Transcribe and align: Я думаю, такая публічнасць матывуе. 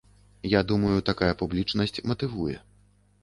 Я 0.51 0.61
думаю, 0.69 1.03
такая 1.09 1.29
публічнасць 1.43 2.01
матывуе. 2.13 2.57